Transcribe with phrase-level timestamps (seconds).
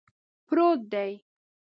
[0.47, 1.11] پروت دی